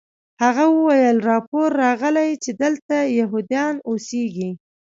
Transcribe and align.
هغه 0.43 0.63
وویل 0.75 1.17
راپور 1.31 1.67
راغلی 1.83 2.29
چې 2.43 2.51
دلته 2.63 2.95
یهودان 3.19 3.75
اوسیږي 3.89 4.49